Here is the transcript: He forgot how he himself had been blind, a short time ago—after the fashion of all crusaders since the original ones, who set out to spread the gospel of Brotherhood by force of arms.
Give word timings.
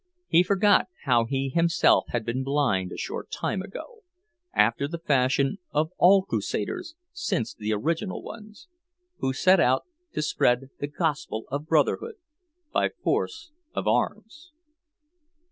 He 0.27 0.41
forgot 0.41 0.87
how 1.03 1.25
he 1.25 1.49
himself 1.49 2.05
had 2.07 2.25
been 2.25 2.43
blind, 2.43 2.91
a 2.91 2.97
short 2.97 3.29
time 3.29 3.61
ago—after 3.61 4.87
the 4.87 4.97
fashion 4.97 5.59
of 5.69 5.91
all 5.99 6.23
crusaders 6.23 6.95
since 7.13 7.53
the 7.53 7.71
original 7.73 8.23
ones, 8.23 8.67
who 9.19 9.31
set 9.31 9.59
out 9.59 9.85
to 10.13 10.23
spread 10.23 10.71
the 10.79 10.87
gospel 10.87 11.45
of 11.51 11.67
Brotherhood 11.67 12.15
by 12.73 12.89
force 13.03 13.51
of 13.75 13.87
arms. 13.87 14.51